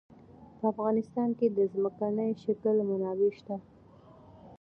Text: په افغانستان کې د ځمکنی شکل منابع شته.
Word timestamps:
په 0.57 0.63
افغانستان 0.73 1.29
کې 1.37 1.47
د 1.57 1.59
ځمکنی 1.73 2.29
شکل 2.43 2.75
منابع 2.89 3.31
شته. 3.37 3.55